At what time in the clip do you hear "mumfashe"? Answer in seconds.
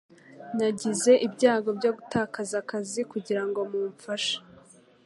3.69-4.37